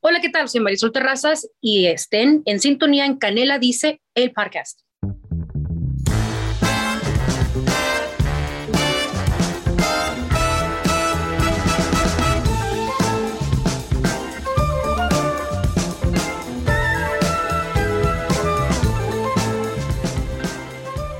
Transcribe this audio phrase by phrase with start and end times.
[0.00, 0.48] Hola, ¿qué tal?
[0.48, 4.82] Soy Marisol Terrazas y estén en sintonía en Canela Dice, el podcast.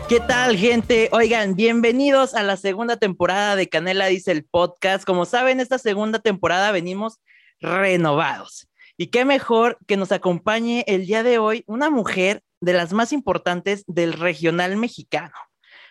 [0.09, 1.09] ¿Qué tal, gente?
[1.11, 5.05] Oigan, bienvenidos a la segunda temporada de Canela Dice el podcast.
[5.05, 7.19] Como saben, esta segunda temporada venimos
[7.61, 8.68] renovados.
[9.01, 13.13] Y qué mejor que nos acompañe el día de hoy una mujer de las más
[13.13, 15.35] importantes del regional mexicano.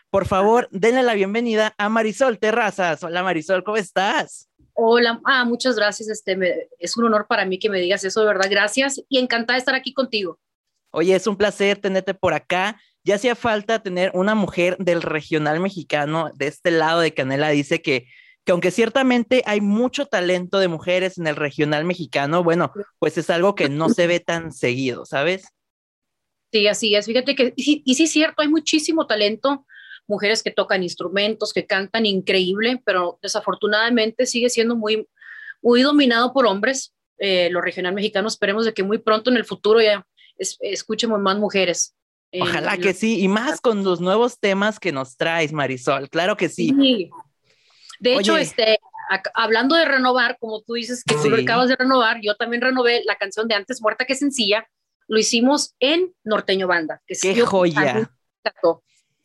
[0.10, 3.02] Por favor, denle la bienvenida a Marisol Terrazas.
[3.04, 4.50] Hola Marisol, ¿cómo estás?
[4.74, 6.10] Hola, ah, muchas gracias.
[6.10, 8.50] Este, es un honor para mí que me digas eso, de verdad.
[8.50, 10.38] Gracias y encantada de estar aquí contigo.
[10.92, 15.62] Oye, es un placer tenerte por acá ya hacía falta tener una mujer del regional
[15.62, 17.48] mexicano de este lado de Canela.
[17.48, 18.08] Dice que,
[18.48, 23.30] que aunque ciertamente hay mucho talento de mujeres en el regional mexicano, bueno, pues es
[23.30, 25.50] algo que no se ve tan seguido, ¿sabes?
[26.54, 27.08] Sí, así es.
[27.08, 29.66] Fíjate que, y, y sí es cierto, hay muchísimo talento,
[30.08, 35.06] mujeres que tocan instrumentos, que cantan increíble, pero desafortunadamente sigue siendo muy,
[35.62, 38.30] muy dominado por hombres, eh, lo regional mexicano.
[38.30, 41.96] Esperemos de que muy pronto en el futuro ya escuchemos más mujeres.
[42.40, 46.48] Ojalá que sí, y más con los nuevos temas que nos traes, Marisol, claro que
[46.48, 47.10] sí.
[48.00, 48.80] De hecho, este,
[49.34, 53.16] hablando de renovar, como tú dices que tú acabas de renovar, yo también renové la
[53.16, 54.68] canción de Antes Muerta que Sencilla,
[55.08, 57.02] lo hicimos en Norteño Banda.
[57.08, 58.10] Que ¡Qué joya!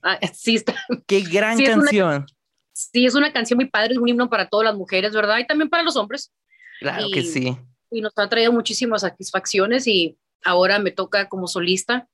[0.03, 0.75] Ah, sí está.
[1.06, 2.27] ¡Qué gran canción!
[2.73, 5.39] sí, es una canción muy padre, es un himno para todas las mujeres, ¿verdad?
[5.39, 6.33] Y también para los hombres.
[6.81, 7.57] Claro que sí.
[7.91, 12.09] Y nos ha traído muchísimas satisfacciones y ahora me toca como solista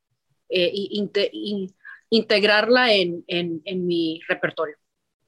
[0.48, 0.72] eh,
[2.10, 4.76] integrarla en, en, mi repertorio.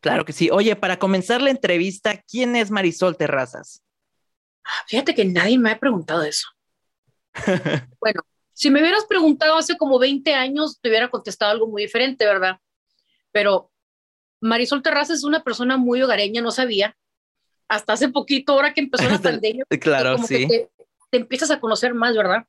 [0.00, 0.50] Claro que sí.
[0.50, 3.82] Oye, para comenzar la entrevista, ¿quién es Marisol Terrazas?
[4.64, 6.48] Ah, fíjate que nadie me ha preguntado eso.
[8.00, 12.24] bueno, si me hubieras preguntado hace como 20 años, te hubiera contestado algo muy diferente,
[12.24, 12.58] ¿verdad?
[13.30, 13.70] Pero
[14.40, 16.96] Marisol Terrazas es una persona muy hogareña, no sabía.
[17.68, 20.48] Hasta hace poquito, ahora que empezó la pandemia, claro, sí.
[20.48, 20.70] te,
[21.12, 22.46] empiezas a conocer más, ¿verdad?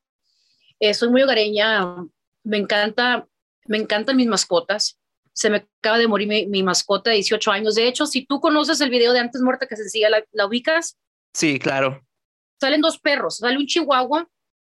[0.79, 1.95] Eh, soy muy hogareña,
[2.43, 3.27] me encanta,
[3.67, 5.00] me encantan mis mascotas.
[5.33, 7.75] Se me acaba de morir mi, mascota de 18 años.
[7.75, 10.97] De hecho, si tú conoces el video de Antes Muerta que se ¿la, ¿la ubicas?
[11.33, 12.05] Sí, claro.
[12.59, 14.27] Salen dos perros, sale un chihuahua,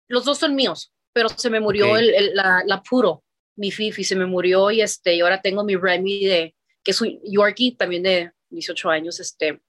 [0.08, 3.22] los dos son míos, pero se me murió el, la, la, puro,
[3.56, 7.00] mi Fifi, se me murió y, este, y ahora tengo mi Remy, de, que es
[7.00, 9.20] un Yorkie, también de 18 años.
[9.20, 9.60] Este,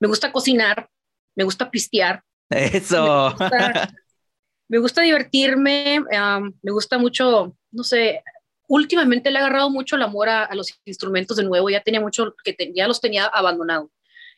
[0.00, 0.88] me gusta cocinar,
[1.34, 2.22] me gusta pistear.
[2.50, 3.34] Eso.
[4.68, 6.02] me gusta divertirme,
[6.62, 8.22] me gusta mucho, no sé,
[8.74, 12.34] últimamente le he agarrado mucho el amor a, los instrumentos de nuevo, ya tenía mucho,
[12.44, 13.90] que ya los tenía abandonado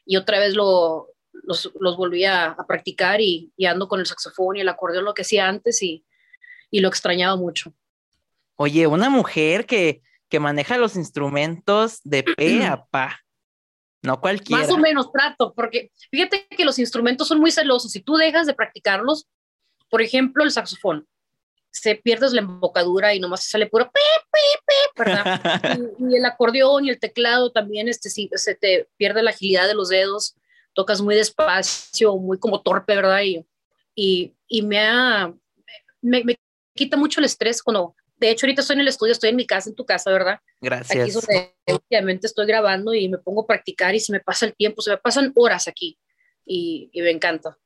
[0.05, 4.61] y otra vez lo, los, los volví a, practicar y, ando con el saxofón y
[4.61, 6.05] el acordeón, lo que hacía antes y,
[6.71, 7.75] y lo extrañaba mucho.
[8.57, 13.21] Oye, una mujer que, que maneja los instrumentos de pe a pa.
[14.03, 14.63] No cualquiera.
[14.63, 17.91] Más o menos trato, porque fíjate que los instrumentos son muy celosos.
[17.91, 19.27] Si tú dejas de practicarlos,
[19.91, 21.09] por ejemplo, el saxofón.
[21.79, 24.01] Se pierdes la embocadura y nomás sale puro pi,
[24.33, 25.41] pi, ¿verdad?
[25.99, 29.75] y, el acordeón y el teclado también, este, sí, se te pierde la agilidad de
[29.75, 30.37] los dedos,
[30.73, 33.21] tocas muy despacio, muy como torpe, ¿verdad?
[33.23, 33.47] Y,
[33.95, 35.33] y, y me, ha,
[36.01, 36.37] me, me,
[36.75, 39.47] quita mucho el estrés cuando, de hecho, ahorita estoy en el estudio, estoy en mi
[39.47, 40.41] casa, en tu casa, ¿verdad?
[40.63, 41.03] Gracias.
[41.03, 41.11] Aquí
[41.91, 44.91] donde estoy grabando y me pongo a practicar y se me pasa el tiempo, se
[44.91, 45.99] me pasan horas aquí
[46.47, 47.59] y, y me encanta.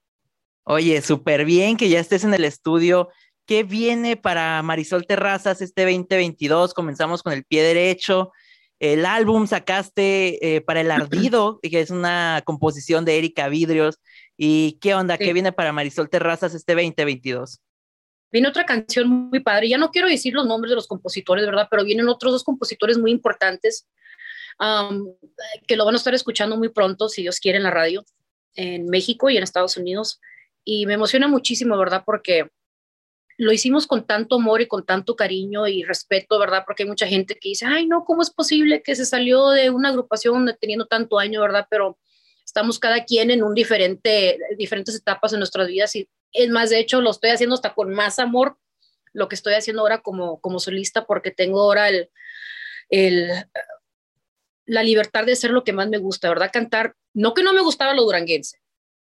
[0.64, 3.08] Oye, súper bien que ya estés en el estudio.
[3.46, 6.74] ¿Qué viene para Marisol Terrazas este 2022?
[6.74, 8.32] Comenzamos con el pie derecho.
[8.78, 13.98] El álbum sacaste eh, para El Ardido, que es una composición de Erika Vidrios.
[14.36, 15.18] ¿Y qué onda?
[15.18, 17.60] ¿Qué viene para Marisol Terrazas este 2022?
[18.32, 19.68] Viene otra canción muy padre.
[19.68, 21.68] Ya no quiero decir los nombres de los compositores, ¿verdad?
[21.70, 23.88] Pero vienen otros dos compositores muy importantes
[25.66, 28.04] que lo van a estar escuchando muy pronto, si Dios quiere, en la radio,
[28.54, 30.20] en México y en Estados Unidos
[30.64, 32.02] y me emociona muchísimo, ¿verdad?
[32.04, 32.48] Porque
[33.40, 36.62] lo hicimos con tanto amor y con tanto cariño y respeto, ¿verdad?
[36.66, 39.70] Porque hay mucha gente que dice, ay, no, ¿cómo es posible que se salió de
[39.70, 41.66] una agrupación teniendo tanto año, ¿verdad?
[41.70, 41.98] Pero
[42.44, 46.80] estamos cada quien en un diferente, diferentes etapas en nuestras vidas y es más, de
[46.80, 48.58] hecho, lo estoy haciendo hasta con más amor
[49.14, 52.10] lo que estoy haciendo ahora como, como solista porque tengo ahora el,
[52.90, 53.30] el,
[54.66, 56.50] la libertad de hacer lo que más me gusta, ¿verdad?
[56.52, 58.59] Cantar, no que no me gustaba lo duranguense,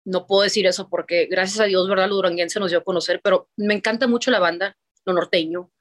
[0.06, 2.10] no puedo decir eso porque gracias a Dios, ¿verdad?
[2.10, 5.72] Duranguense nos dio a conocer, pero me encanta mucho la banda, lo norteño.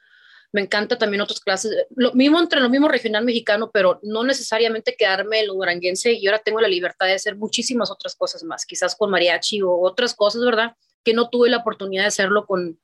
[0.52, 4.96] Me encanta también otras clases, lo mismo entre lo mismo regional mexicano, pero no necesariamente
[4.98, 8.66] quedarme en lo duranguense y ahora tengo la libertad de hacer muchísimas otras cosas más,
[8.66, 10.74] quizás con mariachi o otras cosas, ¿verdad?
[11.04, 12.80] que no tuve la oportunidad de hacerlo con,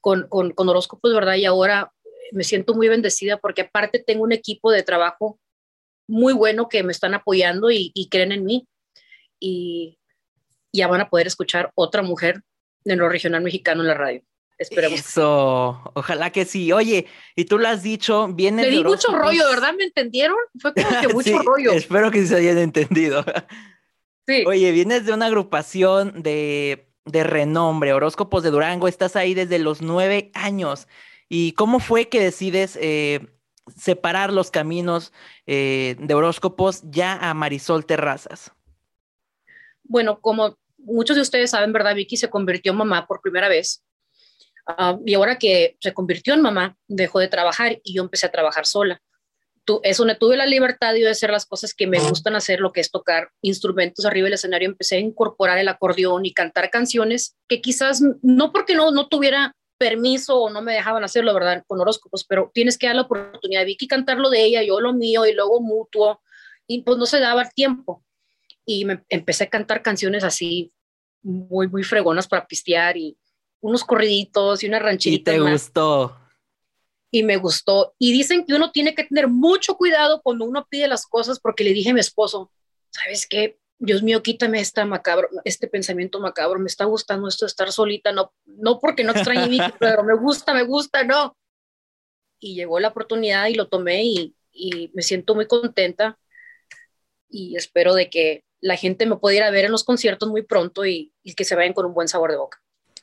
[0.00, 1.34] con, con, con horóscopos, ¿verdad?
[1.34, 1.92] Y ahora
[2.32, 5.38] me siento muy bendecida porque aparte tengo un equipo de trabajo
[6.08, 8.68] muy bueno que me están apoyando y creen en mí.
[9.40, 9.98] Y
[10.72, 12.42] ya van a poder escuchar otra mujer
[12.84, 14.22] de lo regional mexicano en la radio.
[14.58, 15.00] Esperemos.
[15.00, 16.72] Eso, ojalá que sí.
[16.72, 18.62] Oye, y tú lo has dicho, viene.
[18.62, 19.74] Le di mucho rollo, ¿verdad?
[19.76, 20.36] ¿Me entendieron?
[20.58, 21.72] Fue como que mucho rollo.
[21.72, 23.24] Espero que se hayan entendido.
[24.26, 24.44] Sí.
[24.46, 29.82] Oye, vienes de una agrupación de, de renombre, Horóscopos de Durango, estás ahí desde los
[29.82, 30.88] nueve años.
[31.28, 33.26] ¿Y cómo fue que decides eh,
[33.76, 35.12] separar los caminos
[35.46, 38.52] eh, de horóscopos ya a Marisol Terrazas?
[39.88, 41.94] Bueno, como muchos de ustedes saben, ¿verdad?
[41.94, 43.82] Vicky se convirtió en mamá por primera vez.
[44.66, 48.32] Uh, y ahora que se convirtió en mamá, dejó de trabajar y yo empecé a
[48.32, 49.00] trabajar sola.
[49.64, 52.72] Tú, es donde tuve la libertad de hacer las cosas que me gustan hacer, lo
[52.72, 54.68] que es tocar instrumentos arriba del escenario.
[54.68, 59.56] Empecé a incorporar el acordeón y cantar canciones que quizás no porque no, no tuviera
[59.76, 61.64] permiso o no me dejaban hacerlo, ¿verdad?
[61.66, 63.64] Con horóscopos, pero tienes que dar la oportunidad.
[63.64, 66.22] Vicky cantarlo de ella, yo lo mío y luego mutuo.
[66.68, 68.05] Y pues no se daba el tiempo.
[68.66, 70.72] Y me empecé a cantar canciones así
[71.22, 73.16] muy, muy fregonas para pistear y
[73.60, 75.32] unos corriditos y una rancherita.
[75.32, 76.16] Y te gustó.
[77.10, 77.94] Y me gustó.
[77.98, 81.64] Y dicen que uno tiene que tener mucho cuidado cuando uno pide las cosas porque
[81.64, 82.52] le dije a mi esposo,
[82.90, 83.58] ¿sabes qué?
[83.78, 88.10] Dios mío, quítame esta macabro, este pensamiento macabro, me está gustando esto de estar solita,
[88.10, 91.36] no, no porque no extrañe mí, pero me gusta, me gusta, no.
[92.40, 96.18] Y llegó la oportunidad y lo tomé y, y me siento muy contenta
[97.28, 101.12] y espero de que la gente me pudiera ver en los conciertos muy pronto y,
[101.22, 102.60] y que se vayan con un buen sabor de boca.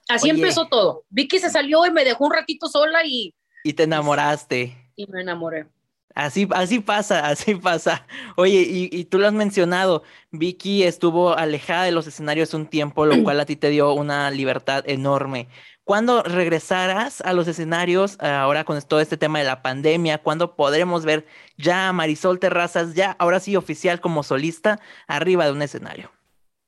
[0.10, 1.06] Así empezó todo.
[1.10, 3.34] Vicky se salió y me dejó un ratito sola y...
[3.64, 4.92] Y te enamoraste.
[4.96, 5.68] Y me enamoré.
[6.16, 8.06] Así, así pasa, así pasa.
[8.36, 13.06] Oye, y, y, tú lo has mencionado, Vicky estuvo alejada de los escenarios un tiempo,
[13.06, 15.48] lo cual a ti te dio una libertad enorme.
[15.84, 20.18] ¿Cuándo regresarás a los escenarios ahora con todo este tema de la pandemia?
[20.18, 21.26] ¿Cuándo podremos ver
[21.58, 26.10] ya a Marisol Terrazas, ya ahora sí oficial como solista, arriba de un escenario?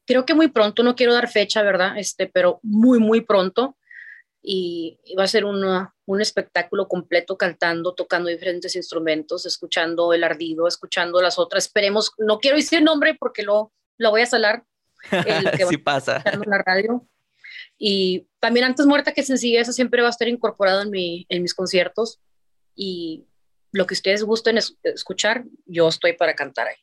[0.05, 1.97] Creo que muy pronto, no quiero dar fecha, ¿verdad?
[1.97, 3.77] Este, pero muy, muy pronto.
[4.41, 10.67] Y, va a ser una, un espectáculo completo cantando, tocando diferentes instrumentos, escuchando el ardido,
[10.67, 11.65] escuchando las otras.
[11.65, 14.65] Esperemos, no quiero decir nombre porque lo, lo voy a salar.
[15.11, 16.21] El que sí pasa.
[16.25, 17.07] En la radio
[17.77, 21.41] y también Antes Muerta que Sencilla, eso siempre va a estar incorporado en, mi, en
[21.41, 22.19] mis conciertos.
[22.75, 23.25] Y
[23.71, 26.75] lo que ustedes gusten escuchar, yo estoy para cantar ahí.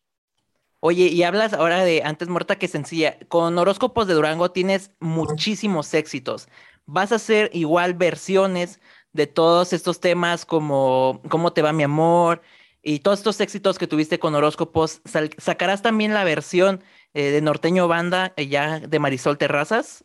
[0.80, 3.16] Oye, y hablas ahora de Antes Muerta que Sencilla.
[3.28, 6.48] Con Horóscopos de Durango tienes muchísimos éxitos.
[6.86, 8.80] Vas a hacer igual versiones
[9.12, 12.42] de todos estos temas como ¿Cómo te va mi amor?
[12.82, 15.00] Y todos estos éxitos que tuviste con Horóscopos.
[15.38, 16.82] ¿Sacarás también la versión
[17.14, 20.04] eh, de Norteño Banda eh, ya de Marisol Terrazas?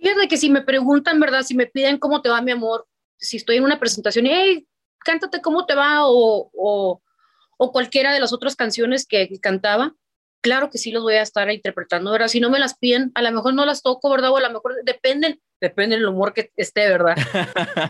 [0.00, 1.42] Fíjate que si me preguntan, ¿verdad?
[1.42, 2.86] Si me piden cómo te va, mi amor,
[3.18, 4.68] si estoy en una presentación y, hey,
[5.04, 7.02] cántate cómo te va o, o,
[7.58, 9.94] o cualquiera de las otras canciones que, cantaba,
[10.40, 12.28] claro que sí los voy a estar interpretando, ¿verdad?
[12.28, 14.30] Si no me las piden, a lo mejor no las toco, ¿verdad?
[14.30, 17.16] O a lo mejor dependen, depende del humor que esté, ¿verdad?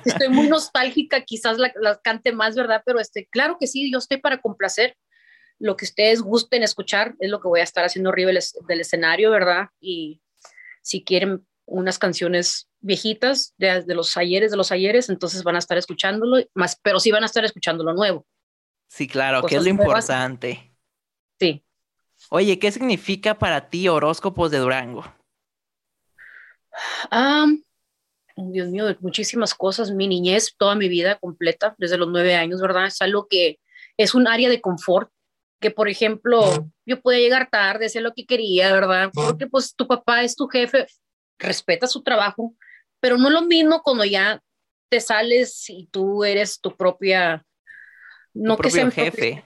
[0.02, 2.82] si estoy muy nostálgica, quizás las la cante más, ¿verdad?
[2.84, 4.96] Pero este, claro que sí, yo estoy para complacer.
[5.60, 9.30] Lo que ustedes gusten escuchar es lo que voy a estar haciendo arriba del escenario,
[9.30, 9.68] ¿verdad?
[9.78, 10.20] Y
[10.82, 15.60] si quieren unas canciones viejitas de, de, los ayeres, de los ayeres, entonces van a
[15.60, 18.26] estar escuchándolo, más, pero sí van a estar escuchando lo nuevo.
[18.88, 20.74] Sí, claro, que es lo importante.
[21.38, 21.64] Sí.
[22.28, 25.04] Oye, ¿qué significa para ti horóscopos de Durango?
[27.10, 27.46] Ah,
[28.36, 29.90] Dios mío, muchísimas cosas.
[29.90, 32.86] Mi niñez, toda mi vida completa, desde los nueve años, ¿verdad?
[32.86, 33.60] Es algo que
[33.96, 35.10] es un área de confort
[35.60, 39.10] que por ejemplo yo podía llegar tarde, hacer lo que quería, ¿verdad?
[39.12, 40.86] Porque pues tu papá es tu jefe,
[41.40, 42.54] respeta su trabajo,
[43.00, 44.42] pero no lo mismo cuando ya
[44.88, 47.44] te sales y tú eres tu propia,
[48.34, 49.44] no que sea jefe.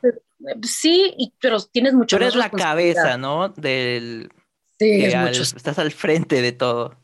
[0.62, 2.16] sí, y, pero tienes mucho.
[2.16, 3.50] Tú eres la cabeza, ¿no?
[3.50, 4.30] Del.
[4.78, 6.98] Sí, estás al frente de todo.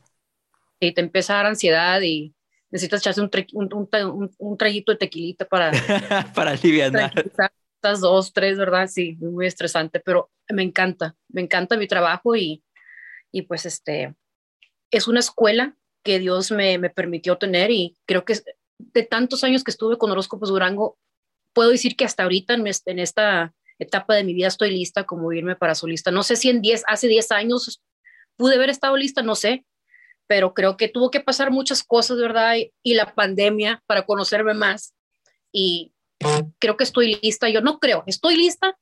[0.79, 2.33] Y te empieza a dar ansiedad y
[2.69, 5.71] necesitas echarse un, un, un, traguito de tequilita para.
[6.35, 7.13] para aliviar.
[7.75, 8.87] Estas dos, tres, ¿verdad?
[8.87, 12.63] Sí, muy estresante, pero me encanta, me encanta mi trabajo y,
[13.31, 14.13] y pues este,
[14.91, 18.37] es una escuela que Dios me, permitió tener y creo que
[18.77, 20.97] de tantos años que estuve con Horóscopos Durango,
[21.53, 25.55] puedo decir que hasta ahorita en, esta etapa de mi vida estoy lista como irme
[25.55, 26.11] para solista.
[26.11, 27.81] No sé si en 10, hace 10 años
[28.35, 29.65] pude haber estado lista, no sé,
[30.27, 32.55] pero creo que tuvo que pasar muchas cosas, ¿verdad?
[32.83, 34.93] Y, la pandemia para conocerme más.
[35.51, 35.93] Y
[36.59, 37.49] creo que estoy lista.
[37.49, 38.77] Yo no creo, estoy lista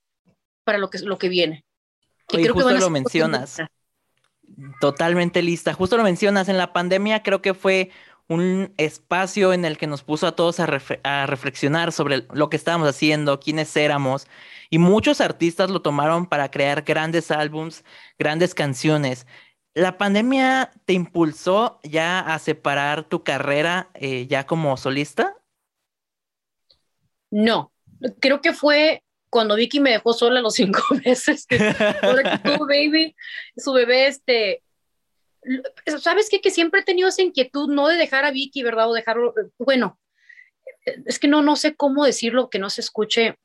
[0.63, 1.65] para lo que, lo que viene.
[2.31, 3.57] Y creo que lo mencionas
[4.79, 5.73] Totalmente lista.
[5.73, 7.91] Justo lo mencionas, en la pandemia creo que fue
[8.29, 10.67] un espacio en el que nos puso a todos a,
[11.25, 14.27] reflexionar sobre lo que estábamos haciendo, quiénes éramos,
[14.69, 17.83] y muchos artistas lo tomaron para crear grandes álbums,
[18.19, 19.25] grandes canciones.
[19.73, 25.35] ¿La pandemia te impulsó ya a separar tu carrera eh, ya como solista?
[27.31, 27.71] No,
[28.19, 31.45] creo que fue cuando Vicky me dejó sola los cinco meses.
[32.67, 33.15] baby,
[33.55, 34.63] su bebé, este,
[36.01, 36.41] ¿sabes qué?
[36.41, 38.89] Que siempre he tenido esa inquietud, no de dejar a Vicky, ¿verdad?
[38.89, 39.99] O dejarlo, bueno,
[41.05, 43.35] es que no, no sé cómo decirlo, que no se escuche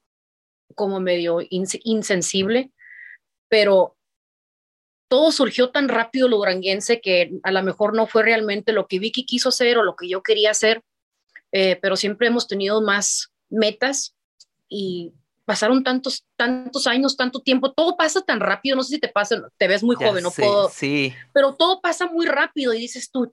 [0.75, 2.73] como medio insensible,
[3.49, 3.97] pero
[5.09, 8.99] todo surgió tan rápido lo duranguense que a lo mejor no fue realmente lo que
[8.99, 10.83] Vicky quiso hacer o lo que yo quería hacer,
[11.53, 14.17] eh, pero siempre hemos tenido más metas
[14.69, 15.13] y
[15.45, 19.43] pasaron tantos, tantos años, tanto tiempo, todo pasa tan rápido, no sé si te pasa,
[19.59, 21.15] te ves muy joven, no puedo, sí.
[21.33, 23.33] pero todo pasa muy rápido y dices tú,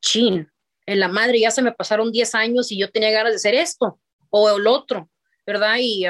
[0.00, 0.50] chin,
[0.86, 3.54] en la madre ya se me pasaron 10 años y yo tenía ganas de hacer
[3.54, 5.10] esto o el otro,
[5.46, 5.76] ¿verdad?
[5.78, 6.04] Y...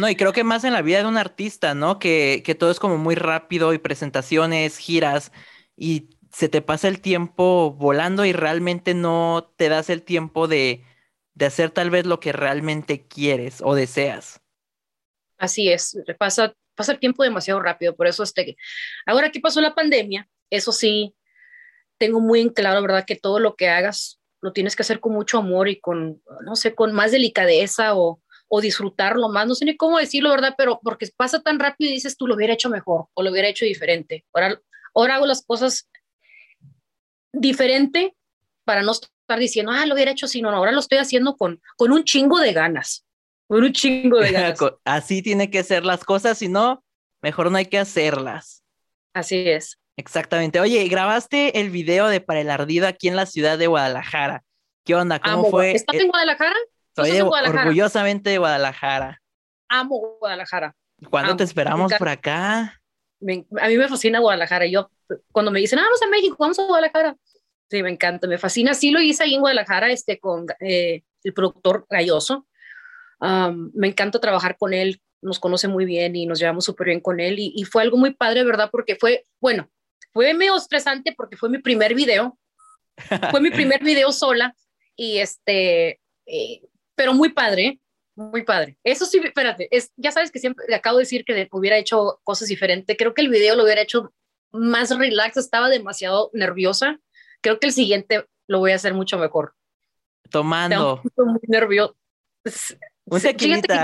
[0.00, 1.98] no, y creo que más en la vida de un artista, ¿no?
[1.98, 5.30] Que, que todo es como muy rápido y presentaciones, giras,
[5.76, 10.84] y se te pasa el tiempo volando y realmente no te das el tiempo de,
[11.38, 14.40] de hacer tal vez lo que realmente quieres o deseas.
[15.38, 18.56] Así es, pasa, pasa el tiempo demasiado rápido, por eso este,
[19.06, 21.14] ahora que pasó la pandemia, eso sí,
[21.96, 23.04] tengo muy en claro, ¿verdad?
[23.06, 26.56] Que todo lo que hagas lo tienes que hacer con mucho amor y con, no
[26.56, 30.54] sé, con más delicadeza o, o disfrutarlo más, no sé ni cómo decirlo, ¿verdad?
[30.58, 33.48] Pero porque pasa tan rápido y dices, tú lo hubiera hecho mejor o lo hubiera
[33.48, 34.24] hecho diferente.
[34.32, 34.60] Ahora,
[34.92, 35.88] ahora hago las cosas
[37.32, 38.16] diferente
[38.64, 41.60] para no estar diciendo, ah, lo hubiera hecho así, no, ahora lo estoy haciendo con,
[41.76, 43.04] con un chingo de ganas,
[43.46, 44.58] con un chingo de ganas.
[44.84, 46.84] así tiene que ser las cosas, si no,
[47.22, 48.62] mejor no hay que hacerlas.
[49.14, 49.78] Así es.
[49.96, 50.60] Exactamente.
[50.60, 54.44] Oye, grabaste el video de Para el Ardido aquí en la ciudad de Guadalajara.
[54.84, 55.18] ¿Qué onda?
[55.18, 55.72] ¿Cómo fue?
[55.72, 56.56] ¿Estás en Guadalajara?
[56.94, 59.20] Soy orgullosamente de Guadalajara.
[59.68, 60.74] Amo Guadalajara.
[61.10, 62.80] ¿Cuándo te esperamos por acá?
[63.20, 64.66] a mí me fascina Guadalajara.
[64.66, 64.90] Yo,
[65.32, 67.16] cuando me dicen, ah, vamos a México, vamos a Guadalajara.
[67.70, 68.74] Sí, me encanta, me fascina.
[68.74, 72.46] Sí lo hice ahí en Guadalajara este, con eh, el productor Galloso.
[73.20, 77.20] me encanta trabajar con él, nos conoce muy bien y nos llevamos súper bien con
[77.20, 77.36] él.
[77.38, 78.70] Y, fue algo muy padre, ¿verdad?
[78.72, 79.70] Porque fue, bueno,
[80.12, 82.38] fue medio estresante porque fue mi primer video.
[83.30, 84.54] fue mi primer video sola.
[84.96, 86.62] Y este, eh,
[86.94, 87.80] pero muy padre,
[88.14, 88.78] muy padre.
[88.82, 92.48] Eso sí, espérate, es, ya sabes que siempre acabo de decir que hubiera hecho cosas
[92.48, 92.96] diferentes.
[92.96, 94.12] Creo que el video lo hubiera hecho
[94.50, 96.98] más relax, estaba demasiado nerviosa
[97.40, 99.54] creo que el siguiente lo voy a hacer mucho mejor.
[100.30, 101.02] Tomando.
[101.16, 101.96] muy nervioso.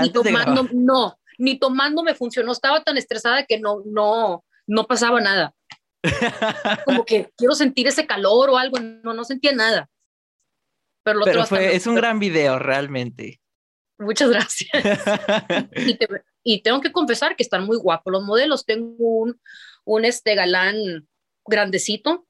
[0.01, 2.51] ni tomando, no, ni tomando me funcionó.
[2.51, 5.53] Estaba tan estresada que no, no, no pasaba nada.
[6.85, 9.89] Como que quiero sentir ese calor o algo, no, no sentía nada.
[11.03, 13.39] Pero, lo Pero fue, es un gran video, realmente.
[13.97, 14.71] Muchas gracias.
[15.75, 15.97] y,
[16.43, 18.65] y, tengo que confesar que están muy guapos los modelos.
[18.65, 19.39] Tengo un,
[19.85, 21.07] un este galán
[21.45, 22.25] grandecito,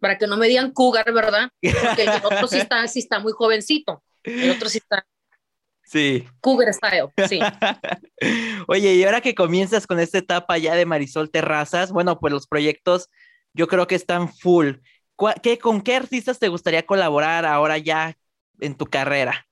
[0.00, 1.50] para que no me digan cougar, ¿verdad?
[1.60, 5.06] Porque el otro sí está, sí está muy jovencito, el otro sí está
[5.86, 6.28] Sí.
[6.40, 7.38] Cougar style, sí.
[8.66, 12.48] Oye, y ahora que comienzas con esta etapa ya de Marisol Terrazas, bueno, pues los
[12.48, 13.08] proyectos
[13.54, 14.78] yo creo que están full.
[15.42, 18.18] ¿Qué, ¿Con qué artistas te gustaría colaborar ahora ya
[18.60, 19.46] en tu carrera?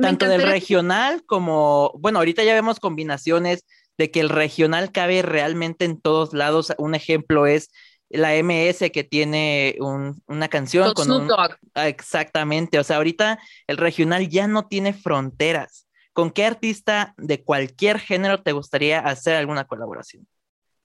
[0.00, 3.64] Tanto del regional como, bueno, ahorita ya vemos combinaciones
[3.98, 6.72] de que el regional cabe realmente en todos lados.
[6.78, 7.70] Un ejemplo es
[8.08, 11.30] la MS que tiene una canción con, un,
[11.74, 15.86] ah, exactamente, o sea, ahorita el regional ya no tiene fronteras.
[16.14, 20.26] ¿Con qué artista de cualquier género te gustaría hacer alguna colaboración?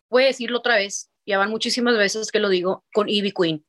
[0.10, 3.65] Voy a decirlo otra vez, ya van muchísimas veces que lo digo, con Ivy Queen.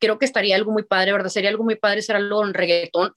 [0.00, 1.28] Creo que estaría algo muy padre, ¿verdad?
[1.28, 3.12] Sería algo muy padre ser algo en reggaetón.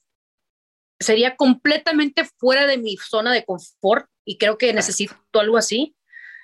[1.00, 5.96] Sería completamente fuera de mi zona de confort, y creo que necesito algo así,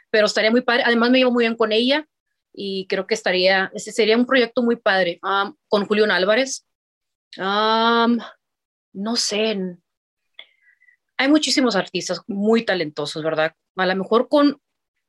[0.10, 0.84] pero estaría muy padre.
[0.86, 2.08] Además me llevo muy bien con ella
[2.54, 5.20] y creo que estaría, ese sería un proyecto muy padre.
[5.68, 6.66] con Julián Álvarez.
[7.36, 9.78] no sé,
[11.18, 13.54] hay muchísimos artistas muy talentosos, ¿verdad?
[13.76, 14.62] A lo mejor con,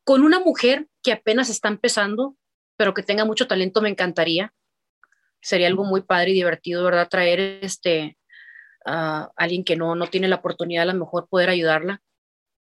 [0.03, 2.37] con una mujer que apenas está empezando,
[2.77, 4.53] pero que tenga mucho talento, me encantaría.
[5.41, 7.09] Sería algo muy padre y divertido, ¿verdad?
[7.09, 8.19] Traer este,
[8.85, 12.03] a alguien que no, no tiene la oportunidad, a lo mejor poder ayudarla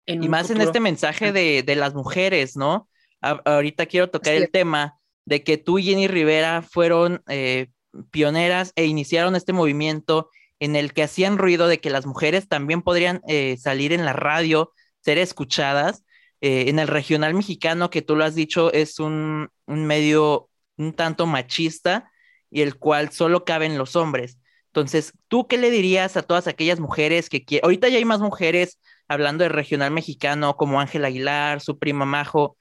[0.06, 2.88] y más en este mensaje de, de las mujeres, ¿no?
[3.22, 7.68] ahorita quiero tocar el tema de que tú y Jenny Rivera fueron eh,
[8.12, 10.30] pioneras e iniciaron este movimiento
[10.60, 14.14] en el que hacían ruido de que las mujeres también podrían eh, salir en la
[14.14, 16.04] radio, ser escuchadas.
[16.42, 20.94] eh, en el regional mexicano, que tú lo has dicho, es un, un medio un
[20.94, 22.12] tanto machista
[22.50, 24.40] y el cual solo caben los hombres.
[24.68, 27.66] Entonces, ¿tú qué le dirías a todas aquellas mujeres que quieren?
[27.66, 32.58] Ahorita ya hay más mujeres hablando de regional mexicano, como Ángel Aguilar, su prima Majo,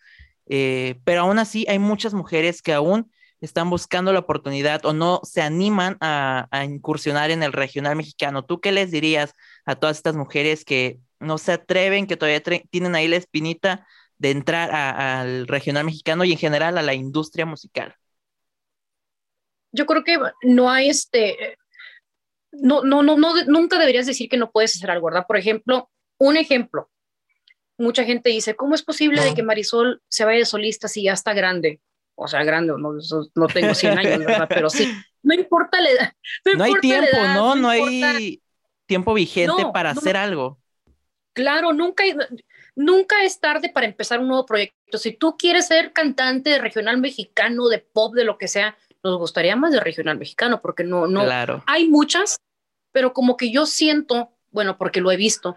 [0.47, 5.21] eh, pero aún así hay muchas mujeres que aún están buscando la oportunidad o no
[5.25, 8.45] se animan a, incursionar en el regional mexicano.
[8.45, 9.35] ¿Tú qué les dirías
[9.65, 13.87] a todas estas mujeres que no se atreven, que todavía tienen ahí la espinita
[14.19, 17.97] de entrar al regional mexicano y en general a la industria musical?
[19.73, 21.57] Yo creo que no hay este,
[22.53, 25.25] no, no, no, nunca deberías decir que no puedes hacer algo, ¿verdad?
[25.27, 25.91] Por ejemplo,
[26.23, 26.89] un ejemplo.
[27.79, 31.15] Mucha gente dice, ¿cómo es posible de que Marisol se vaya de solista si ya
[31.15, 31.81] está grande?
[32.15, 32.93] O sea, grande, no,
[33.35, 34.47] no tengo 100 años, ¿verdad?
[34.49, 34.89] Pero sí,
[35.23, 36.13] no importa la edad.
[36.57, 37.57] No, hay tiempo, ¿no?
[37.57, 38.41] No, hay
[38.87, 40.59] tiempo vigente para hacer algo.
[41.33, 42.05] Claro, nunca,
[42.77, 44.99] nunca es tarde para empezar un nuevo proyecto.
[44.99, 49.19] Si tú quieres ser cantante de regional mexicano, de pop, de lo que sea, nos
[49.19, 51.23] gustaría más de regional mexicano, porque no, no,
[51.67, 52.37] hay muchas,
[52.93, 55.57] pero como que yo siento, bueno, porque lo he visto,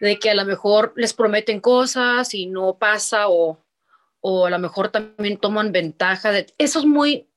[0.00, 3.58] de que a lo mejor les prometen cosas y no pasa o,
[4.20, 7.28] o a lo mejor también toman ventaja de eso es muy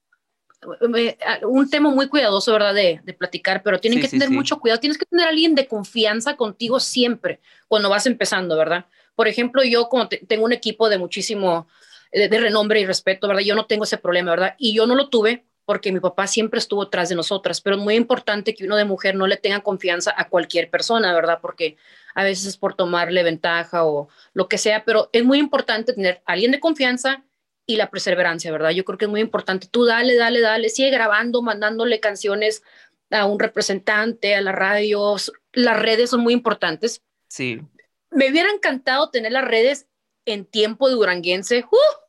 [1.42, 2.76] un tema muy cuidadoso, ¿verdad?
[2.76, 4.80] De, de platicar, pero tienen que tener mucho cuidado.
[4.80, 8.86] Tienes que tener a alguien de confianza contigo siempre cuando vas empezando, ¿verdad?
[9.16, 11.68] Por ejemplo, yo como tengo un equipo de muchísimo
[12.12, 13.44] de, renombre y respeto, ¿verdad?
[13.44, 14.56] Yo no tengo ese problema, ¿verdad?
[14.58, 17.82] Y yo no lo tuve porque mi papá siempre estuvo atrás de nosotras, pero es
[17.82, 21.40] muy importante que uno de mujer no le tenga confianza a cualquier persona, ¿verdad?
[21.42, 21.78] Porque
[22.16, 26.22] a veces es por tomarle ventaja o lo que sea, pero es muy importante tener
[26.26, 27.24] a alguien de confianza
[27.66, 28.72] y la perseverancia, ¿verdad?
[28.72, 29.68] Yo creo que es muy importante.
[29.68, 32.64] Tú dale, dale, dale, sigue grabando, mandándole canciones
[33.12, 35.16] a un representante, a la radio.
[35.54, 37.02] Las redes son muy importantes.
[37.28, 37.62] Sí.
[38.10, 39.88] Me hubiera encantado tener las redes
[40.26, 41.66] en tiempo duranguense.
[41.72, 42.02] ¡Uh!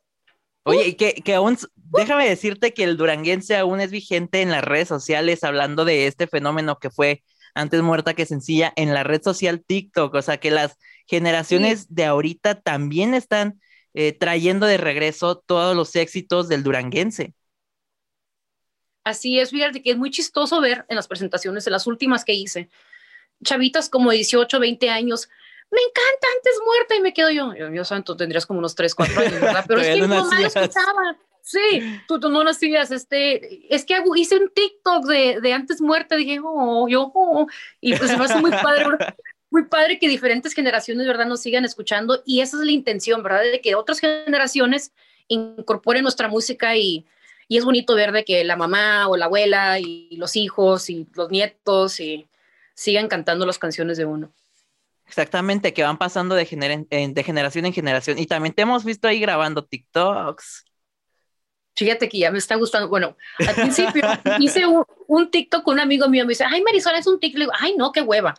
[0.65, 1.57] Oye, que, que aún,
[1.93, 6.27] déjame decirte que el duranguense aún es vigente en las redes sociales hablando de este
[6.27, 7.23] fenómeno que fue
[7.55, 10.13] antes muerta que sencilla en la red social TikTok.
[10.13, 10.77] O sea, que las
[11.07, 13.59] generaciones de ahorita también están
[13.93, 17.33] eh, trayendo de regreso todos los éxitos del duranguense.
[19.03, 22.33] Así es, fíjate que es muy chistoso ver en las presentaciones, de las últimas que
[22.33, 22.69] hice,
[23.43, 25.29] chavitas como 18, 20 años,
[25.69, 29.19] me encanta antes muerta y me quedo yo, Dios santo, tendrías como unos 3, 4
[29.19, 29.65] años, ¿verdad?
[29.67, 31.17] Pero es que mi mamá lo escuchaba.
[31.45, 31.59] Sí,
[32.07, 36.39] tú, tú no nacías, este, es que hice un TikTok de, de antes muerta, dije,
[36.41, 37.47] oh, yo, oh,
[37.81, 38.85] y pues me hace muy padre,
[39.49, 43.41] muy padre que diferentes generaciones, ¿verdad?, nos sigan escuchando y esa es la intención, ¿verdad?,
[43.41, 44.93] de que otras generaciones
[45.27, 47.05] incorporen nuestra música y,
[47.49, 51.07] y es bonito ver de que la mamá o la abuela y los hijos y
[51.13, 52.25] los nietos y
[52.73, 54.31] sigan cantando las canciones de uno.
[55.05, 58.17] Exactamente, que van pasando de, de generación en generación.
[58.17, 60.63] Y también te hemos visto ahí grabando TikToks.
[61.75, 62.87] Fíjate que ya me está gustando.
[62.87, 64.03] Bueno, al principio
[64.39, 64.63] hice
[65.07, 66.25] un, TikTok con un amigo mío.
[66.25, 67.39] Me dice, ay, Marisol, es un TikTok.
[67.39, 68.35] Le digo, ay, no, qué hueva.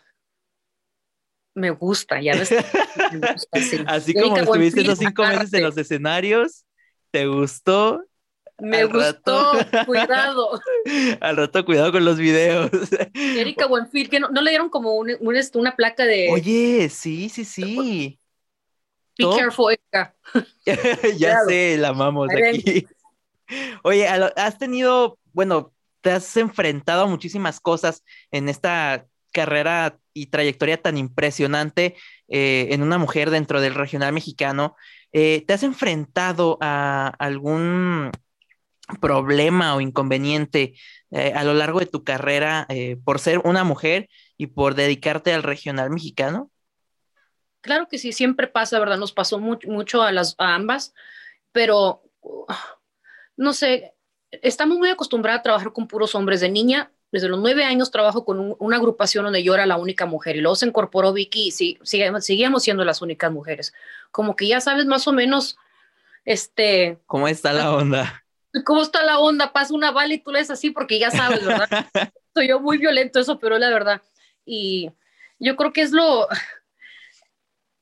[1.55, 2.53] Me gusta, ya ves.
[3.87, 6.65] Así como estuviste esos cinco meses en los escenarios,
[7.11, 8.05] ¿te gustó?
[8.59, 9.53] Me gustó,
[9.87, 10.61] cuidado.
[11.21, 12.71] Al rato, cuidado con los videos.
[13.15, 16.29] Erika Buenfil, que no, le dieron como este, una placa de.
[16.31, 18.19] Oye, sí, sí, sí.
[19.19, 20.15] Be careful, Erika.
[21.17, 22.87] ya sé, la amamos aquí.
[23.83, 30.81] Oye, has tenido, bueno, te has enfrentado a muchísimas cosas en esta carrera y trayectoria
[30.81, 31.97] tan impresionante
[32.29, 34.77] eh, en una mujer dentro del regional mexicano.
[35.13, 38.11] Eh, ¿Te has enfrentado a algún
[39.01, 40.75] problema o inconveniente
[41.11, 42.67] eh, a lo largo de tu carrera
[43.05, 46.51] por ser una mujer y por dedicarte al regional mexicano?
[47.61, 48.99] Claro que sí, siempre pasa, ¿verdad?
[48.99, 50.93] Nos pasó mucho a las ambas,
[51.51, 52.03] pero
[53.37, 53.95] no sé,
[54.31, 56.91] estamos muy acostumbrados a trabajar con puros hombres de niña.
[57.13, 60.41] Desde los nueve años trabajo con una agrupación donde yo era la única mujer y
[60.41, 63.73] luego se incorporó Vicky y sí, seguíamos siendo las únicas mujeres.
[64.11, 65.57] Como que ya sabes más o menos,
[66.25, 66.99] este...
[67.07, 68.25] ¿Cómo está la onda?
[68.65, 69.53] ¿Cómo está la onda?
[69.53, 71.69] Pasa una bala y tú lees así porque ya sabes, ¿verdad?
[72.35, 74.03] Soy yo muy violento eso, pero la verdad.
[74.45, 74.91] Y
[75.39, 76.27] yo creo que es lo,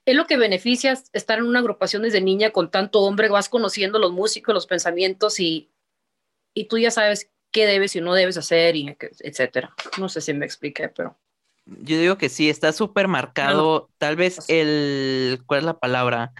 [0.04, 3.98] es lo que beneficia estar en una agrupación desde niña con tanto hombre, vas conociendo
[3.98, 5.70] los músicos, los pensamientos y,
[6.54, 9.74] y tú ya sabes qué debes y no debes hacer, y etcétera.
[9.98, 11.18] No sé si me expliqué, pero.
[11.66, 16.32] Yo digo que sí, está súper marcado, tal vez el, ¿cuál es la palabra?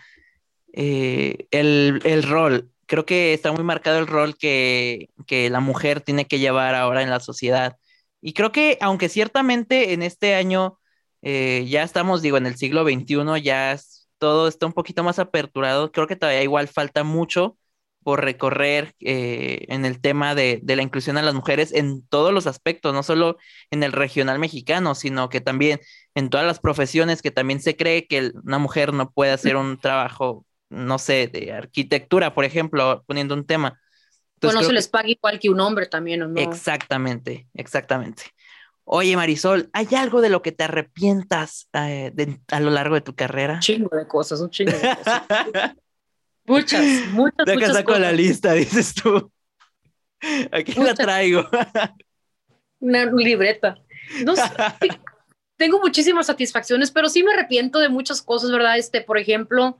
[0.72, 5.09] Eh, el, el rol, creo que está muy marcado el rol que,
[5.51, 7.79] la mujer tiene que llevar ahora en la sociedad.
[8.20, 10.79] Y creo que, aunque ciertamente en este año
[11.23, 13.79] eh, ya estamos, digo, en el siglo XXI, ya
[14.19, 15.93] todo está un poquito más aperturado.
[15.93, 17.57] Creo que todavía igual falta mucho
[18.03, 22.33] por recorrer eh, en el tema de, de, la inclusión a las mujeres en todos
[22.33, 23.39] los aspectos, no solo
[23.71, 25.81] en el regional mexicano, sino que también
[26.15, 29.79] en todas las profesiones que también se cree que una mujer no puede hacer un
[29.79, 33.81] trabajo, no sé, de arquitectura, por ejemplo, poniendo un tema.
[34.35, 36.41] Entonces, bueno, se les paga igual que un hombre también, ¿no?
[36.41, 38.25] Exactamente, exactamente.
[38.85, 42.12] Oye, Marisol, ¿hay algo de lo que te arrepientas eh,
[42.49, 43.55] a lo largo de tu carrera?
[43.55, 45.23] Un chingo de cosas, un chingo de cosas.
[46.47, 49.31] muchas, muchas, Deja muchas saco la lista, dices tú.
[50.51, 51.49] Aquí la traigo.
[52.81, 53.77] Una libreta.
[54.25, 54.42] No sé,
[55.57, 58.79] tengo muchísimas satisfacciones, pero sí me arrepiento de muchas cosas, ¿verdad?
[58.79, 59.79] Este, por ejemplo,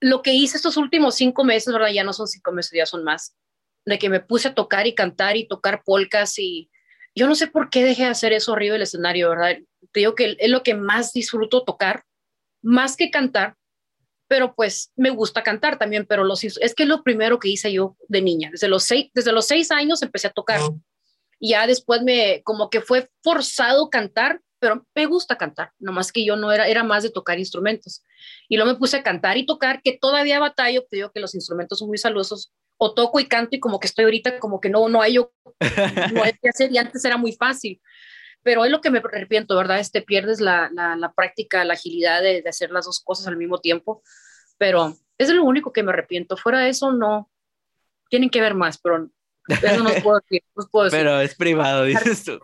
[0.00, 1.90] lo que hice estos últimos cinco meses, ¿verdad?
[1.94, 3.36] Ya no son cinco meses, ya son más.
[3.84, 6.70] De que me puse a tocar y cantar y tocar polcas y
[7.14, 9.56] yo no sé por qué dejé de hacer eso arriba del escenario, ¿verdad?
[9.92, 12.04] Te digo que es lo que más disfruto tocar,
[12.62, 13.56] más que cantar,
[14.26, 17.72] pero pues me gusta cantar también, pero los, es que es lo primero que hice
[17.72, 18.50] yo de niña.
[18.50, 20.60] Desde los seis, desde los seis años empecé a tocar.
[21.38, 26.24] Y ya después me, como que fue forzado cantar, pero me gusta cantar, nomás que
[26.24, 28.02] yo no era, era más de tocar instrumentos.
[28.48, 31.34] Y luego me puse a cantar y tocar, que todavía batallo, te digo que los
[31.34, 32.52] instrumentos son muy saludosos,
[32.84, 35.32] o toco y canto y como que estoy ahorita como que no, no hay yo,
[36.12, 37.80] no hay que hacer y antes era muy fácil.
[38.42, 39.78] Pero es lo que me arrepiento, ¿verdad?
[39.78, 43.38] Este, pierdes la, la, la práctica, la agilidad de, de, hacer las dos cosas al
[43.38, 44.02] mismo tiempo.
[44.58, 46.36] Pero es lo único que me arrepiento.
[46.36, 47.30] Fuera de eso, no.
[48.10, 49.08] Tienen que ver más, pero
[49.48, 50.42] eso no puedo decir.
[50.54, 50.98] No puedo decir.
[50.98, 52.38] Pero es privado, dices tú.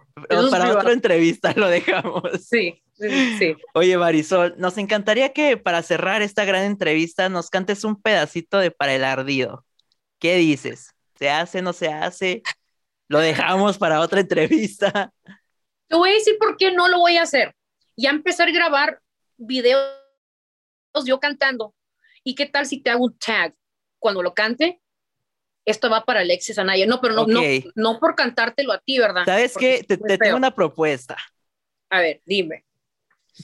[0.51, 2.23] Para otra entrevista lo dejamos.
[2.49, 3.57] Sí, sí, sí.
[3.75, 8.71] Oye, Marisol, nos encantaría que para cerrar esta gran entrevista nos cantes un pedacito de
[8.71, 9.67] Para el Ardido.
[10.21, 10.95] ¿Qué dices?
[11.19, 12.43] ¿Se hace, no se hace?
[13.09, 15.13] ¿Lo dejamos para otra entrevista?
[15.89, 17.57] Te voy a decir por qué no lo voy a hacer.
[17.97, 19.01] Ya empezar a grabar
[19.37, 19.91] videos
[21.05, 21.75] yo cantando.
[22.23, 23.55] ¿Y qué tal si te hago un tag
[23.99, 24.81] cuando lo cante?
[25.65, 26.87] Esto va para Alexis Anaya.
[26.87, 27.65] No, pero no, okay.
[27.75, 29.25] no, no, por cantártelo a ti, ¿verdad?
[29.25, 29.83] ¿Sabes qué?
[29.83, 31.17] Te, te tengo una propuesta.
[31.89, 32.65] A ver, dime.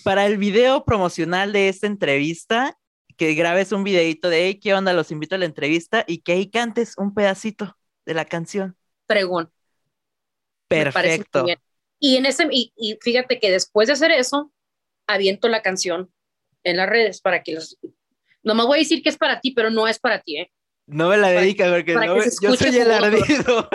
[0.05, 2.77] Para el video promocional de esta entrevista,
[3.17, 4.93] que grabes un videito de, hey, ¿qué onda?
[4.93, 8.77] Los invito a la entrevista y que ahí cantes un pedacito de la canción.
[9.07, 9.51] Pregón.
[10.69, 11.47] Perfecto.
[11.99, 14.53] Y en ese, y, y, fíjate que después de hacer eso,
[15.07, 16.13] aviento la canción
[16.63, 17.79] en las redes para que los.
[18.43, 20.53] No me voy a decir que es para ti, pero no es para ti, ¿eh?
[20.87, 23.69] No me la dedicas porque no, yo soy el ardido.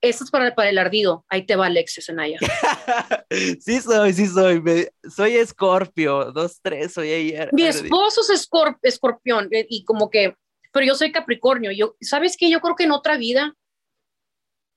[0.00, 1.24] Es, eso es para, para, el ardido.
[1.28, 2.38] Ahí te va Alexis Anaya.
[3.60, 4.60] sí soy, sí soy.
[4.60, 6.32] Me, soy escorpio.
[6.32, 7.34] Dos, tres, soy ahí.
[7.52, 10.34] Mi esposo es escorp, escorpión eh, y como que,
[10.72, 11.70] pero yo soy capricornio.
[11.72, 12.50] Yo, ¿Sabes qué?
[12.50, 13.54] Yo creo que en otra vida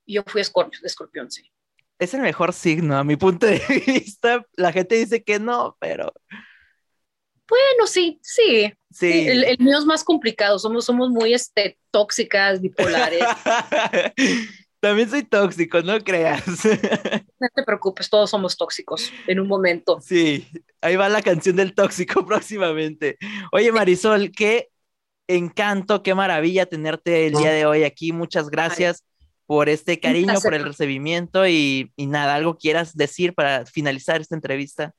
[0.06, 1.50] yo fui escorpio, escorpión, sí.
[1.98, 4.44] Es el mejor signo, a mi punto de vista.
[4.56, 6.12] La gente dice que no, pero...
[7.46, 8.72] Bueno, sí, sí.
[8.90, 9.28] sí.
[9.28, 10.58] El, el, mío es más complicado.
[10.58, 13.24] Somos, somos muy este, tóxicas, bipolares.
[14.80, 16.42] También soy tóxico, no creas.
[17.40, 19.98] No te preocupes, todos somos tóxicos en un momento.
[20.02, 20.46] Sí,
[20.82, 23.16] ahí va la canción del tóxico próximamente.
[23.50, 24.68] Oye, Marisol, qué
[25.26, 28.12] encanto, qué maravilla tenerte el día de hoy aquí.
[28.12, 29.06] Muchas gracias
[29.46, 34.34] por este cariño, por el recibimiento y, y nada, algo quieras decir para finalizar esta
[34.34, 34.94] entrevista.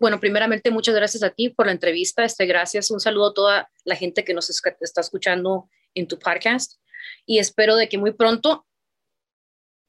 [0.00, 2.24] Bueno, primeramente, muchas gracias a ti por la entrevista.
[2.24, 2.90] Este, gracias.
[2.90, 6.79] Un saludo a toda la gente que nos está escuchando en tu podcast.
[7.26, 8.66] Y espero de que muy pronto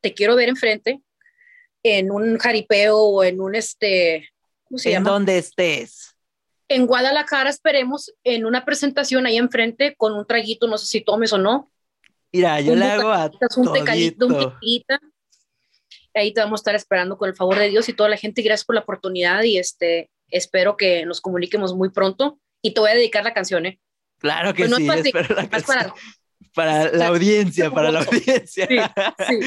[0.01, 1.01] te quiero ver enfrente
[1.83, 4.29] en un jaripeo o en un este.
[4.65, 5.11] ¿Cómo se en llama?
[5.11, 6.15] donde estés.
[6.67, 11.33] En Guadalajara esperemos en una presentación ahí enfrente con un traguito, no sé si tomes
[11.33, 11.69] o no.
[12.31, 14.53] Mira, yo un le hago a un tecalito, un
[16.13, 18.41] ahí te vamos a estar esperando con el favor de Dios y toda la gente.
[18.41, 22.91] Gracias por la oportunidad y este, espero que nos comuniquemos muy pronto y te voy
[22.91, 23.79] a dedicar la canción, ¿eh?
[24.19, 25.77] Claro que pues no sí, es para, la canción.
[25.77, 25.93] Para,
[26.53, 28.67] para, la audiencia, para la audiencia.
[28.67, 28.77] Sí,
[29.27, 29.39] sí.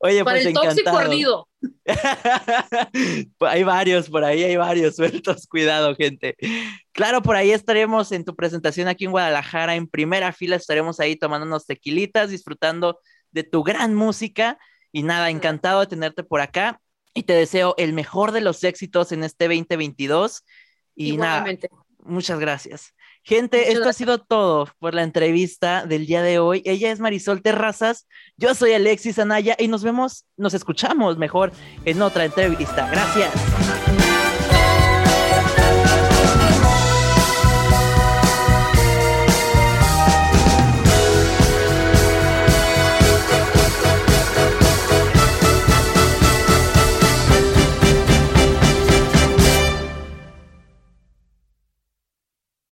[0.00, 1.48] Oye, para pues el tóxico ardido.
[3.40, 6.36] hay varios, por ahí hay varios sueltos, cuidado, gente.
[6.92, 11.16] Claro, por ahí estaremos en tu presentación aquí en Guadalajara, en primera fila estaremos ahí
[11.16, 14.58] tomando unos tequilitas, disfrutando de tu gran música
[14.92, 16.80] y nada, encantado de tenerte por acá
[17.14, 20.44] y te deseo el mejor de los éxitos en este 2022.
[20.94, 21.44] Y nada,
[22.04, 22.94] muchas gracias.
[23.24, 23.96] Gente, muchas esto gracias.
[23.96, 26.62] ha sido todo por la entrevista del día de hoy.
[26.64, 31.52] Ella es Marisol Terrazas, yo soy Alexis Anaya y nos vemos, nos escuchamos mejor
[31.84, 32.88] en otra entrevista.
[32.90, 33.91] Gracias.